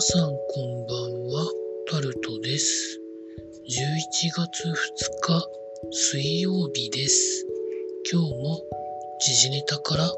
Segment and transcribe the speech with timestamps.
[0.00, 1.52] 皆さんこんばんは、
[1.90, 2.98] タルトです。
[3.68, 4.72] 11月2
[5.20, 5.46] 日
[5.90, 7.46] 水曜日です。
[8.10, 8.62] 今日も
[9.20, 10.08] 時事ネタから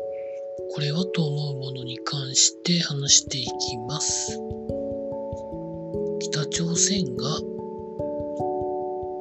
[0.72, 4.38] これはと思うものに関して話していきます。
[6.20, 7.40] 北朝鮮が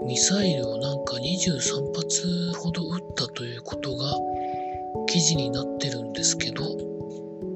[0.06, 4.14] ミサイルをなんか23発ほど撃ったということが
[5.08, 6.66] 記事になってるんですけど、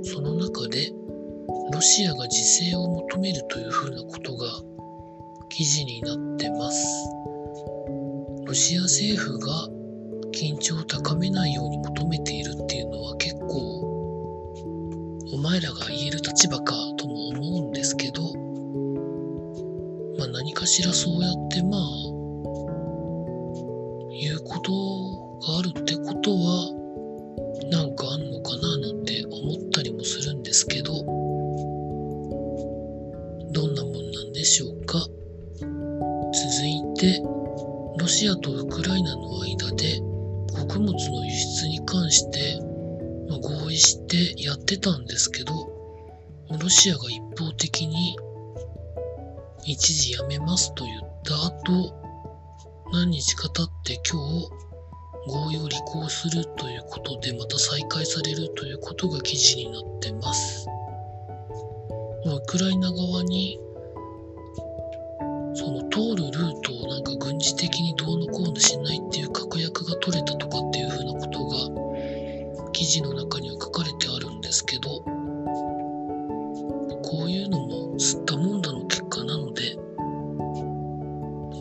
[0.01, 0.91] その中で
[1.71, 4.47] ロシアが自制を求めるというふうなことが
[5.49, 6.85] 記事になってます。
[8.45, 9.67] ロシア政府が
[10.31, 13.57] 緊張を高めないように求めているっていうのは結構
[15.33, 18.21] お前らが言える立場かとも思うんですけど、
[20.19, 21.81] まあ何かしらそうやってまあ
[24.11, 24.71] 言うこと
[25.47, 26.74] があるってことは
[34.55, 34.99] しょうか。
[34.99, 35.67] 続
[36.65, 37.21] いて、
[37.99, 39.99] ロシアとウクライナの間で
[40.49, 42.61] 穀物の輸出に関して、
[43.29, 45.51] ま合意してやってたんですけど、
[46.57, 48.15] ロシアが一方的に
[49.65, 51.93] 一時やめますと言った後、
[52.93, 54.49] 何日か経って今日
[55.27, 60.65] 合意を履行するということでまた再開されるということが記事になってます。
[62.25, 63.59] ウクライナ側に
[65.65, 75.09] その通るルートをなんか軍事的にどうのこうのしないっていう確約が取れたとかっていうふうなことが記事の中には書かれてあるんですけどこ
[77.25, 79.73] ういうのも吸ったもんだの結果なので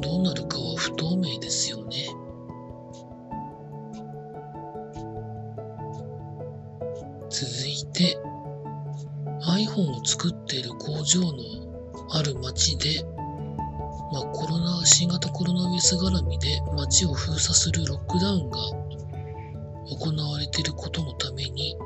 [0.03, 2.07] どうなるかは不透明ですよね。
[7.31, 8.19] 続いて
[9.47, 11.39] iPhone を作っている工場の
[12.11, 13.14] ある町で、
[14.15, 18.59] まあ、コロナ新型コロナウイルス絡みで街を封鎖するロックダウンが
[19.91, 21.77] 行われていることのために、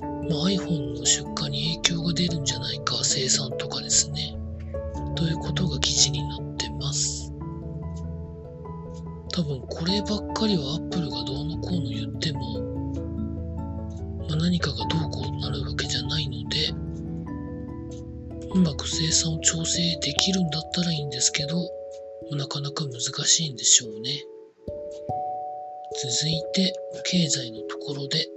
[0.00, 4.38] まあ、iPhone の出荷に影響が出るんじゃないか生産とかですね。
[5.14, 7.30] ということが記事になってます。
[9.34, 12.40] 多分こればっかりは Apple がどうのこうの言っても
[14.30, 15.91] まあ、何かがどうこうなるわけじゃない、
[18.54, 21.56] うまく生産を調整できるんだったらいいんですけど、
[22.36, 24.24] なかなか難しいんでしょうね。
[26.02, 26.72] 続いて、
[27.04, 28.28] 経済のところで、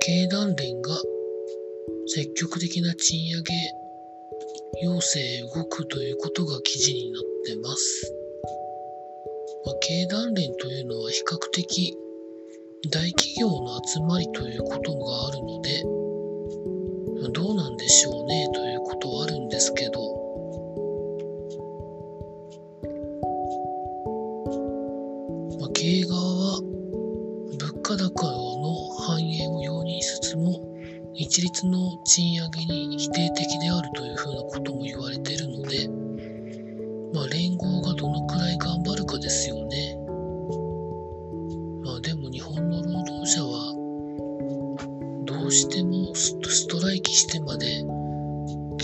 [0.00, 1.00] 経団連が
[2.06, 3.54] 積極的な賃上げ
[4.82, 8.14] 要請へ動くということが記事になってます。
[9.64, 11.96] まあ、経団連というのは比較的
[12.90, 15.97] 大企業の集まりということがあるので、
[17.26, 20.00] どうなんでしょうねということはあるんですけど、
[25.58, 26.60] まあ、経営側は
[27.58, 30.60] 物価高の反映を容認しつつも、
[31.14, 35.88] 一律の賃上げに否定的であるというふうなことも言われているので、
[37.12, 39.97] まあ、連合がどのくらい頑張るかですよね。
[45.48, 47.64] どうしてもストストライキしてまで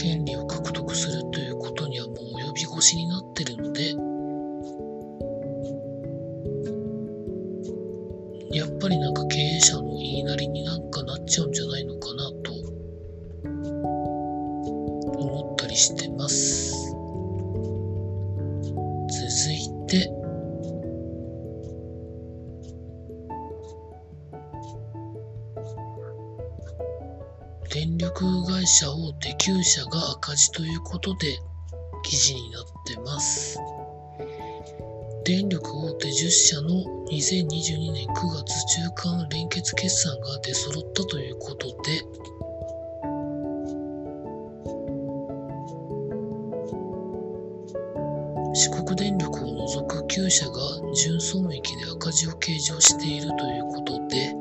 [0.01, 3.91] 権利を獲得するということにはもう及び腰になってるので
[8.57, 12.04] やっぱりなんか経営者の言いなりになんかなっちゃうんじゃないのか
[27.75, 31.41] 電力会社大手9社が赤字ということで
[32.05, 33.59] 記事になってます。
[35.25, 36.69] 電力大手10社の
[37.11, 41.99] 2022年9月中間連結決算が出揃ったということで、
[48.55, 50.53] 四国電力を除く9社が
[50.95, 54.33] 純損益で赤字を計上しているということで、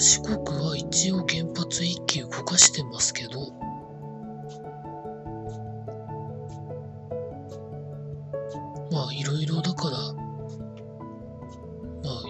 [0.00, 3.52] 四国は一応原発1基動かしてますけど、
[8.90, 10.14] まあいろいろだから、ま
[12.10, 12.22] あ、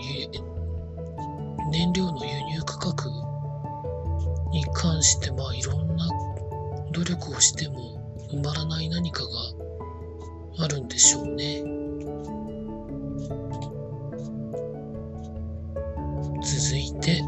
[1.70, 3.08] 燃料の輸入価格
[4.50, 6.08] に関して、まあいろんな
[6.90, 8.02] 努力をしても
[8.32, 9.28] 埋まらない何かが
[10.64, 11.62] あるんでしょうね。
[16.42, 17.22] 続いて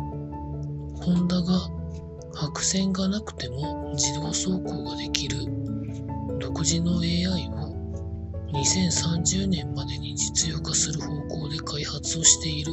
[1.03, 1.69] ホンダが
[2.35, 5.37] 白線がなくても自動走行ができる
[6.39, 7.63] 独自の AI を
[8.53, 12.73] 2030年までに実用化する方向で開発をしている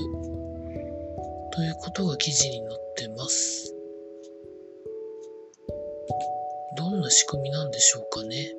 [1.53, 3.73] ということが記事に載ってます。
[6.77, 8.53] どんな仕組みなんでしょうかね。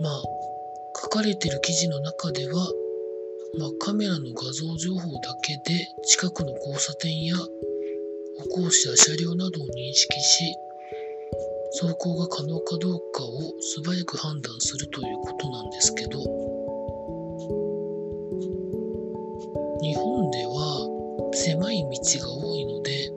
[0.00, 0.22] まあ、
[1.02, 2.72] 書かれてる記事の中では、
[3.58, 10.54] まあ、カメラの画像情報だけで近くの交差点や歩行者、車両などを認識し、
[11.80, 16.20] 走行が可能かどうかを素早く判断するということなんですけど、
[19.82, 23.12] 日本では狭い道が多いので、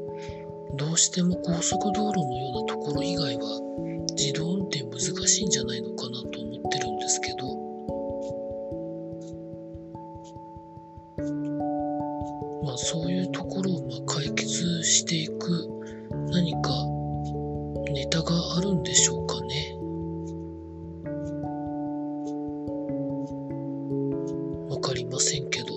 [0.76, 3.60] どうしても高速道路のようなところ以外は
[4.16, 7.63] 自動運転難しいんじゃないのかなと思ってるんですけど、
[12.64, 15.68] まあそういうところをまあ解決していく
[16.32, 16.70] 何か
[17.94, 19.78] ネタがあるんでしょうかね。
[24.70, 25.68] わかりませんけど。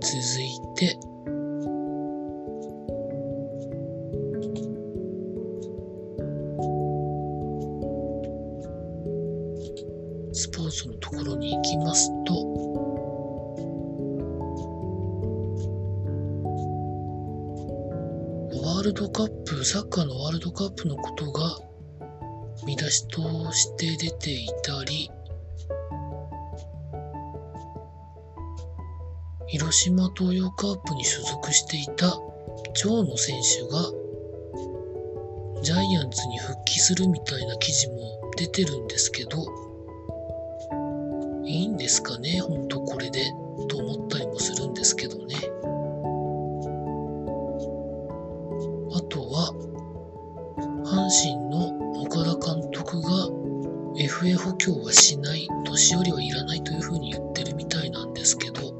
[0.00, 0.98] 続いて、
[18.88, 21.58] ルドカップ、サッカーのワールドカップのことが
[22.64, 25.10] 見出しとして出ていたり、
[29.48, 32.18] 広島東洋カープに所属していた
[32.72, 33.92] 長野選手が
[35.62, 39.44] ジャイアンツに復帰するみたいな記事も出てるんですけど、
[41.44, 43.26] いいんですかね、ほんとこれで、
[43.68, 44.97] と思ったりもするんですけど。
[51.08, 51.68] 阪神の
[52.02, 53.08] 岡田監督が
[53.96, 58.74] FA 補強はしない、年寄りはいらないというふうに言ってるみたいなんですけど、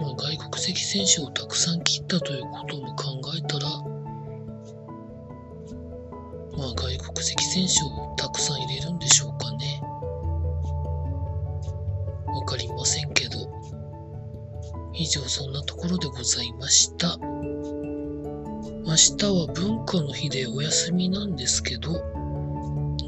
[0.00, 3.66] まあ、外国籍選手をたくさん切ったということも考えたら、
[6.56, 9.82] まあ、外国籍選手をたくさん入れるんでしょうかね。
[12.28, 13.34] わかりませんけど。
[14.96, 17.33] 以上そんなところでございました。
[18.94, 22.00] 明日は文化の日でお休みなんですけど、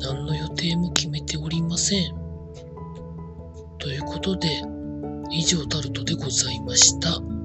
[0.01, 2.13] 何の予定も決めておりません。
[3.79, 4.49] ということで、
[5.31, 7.36] 以上タルトでございました。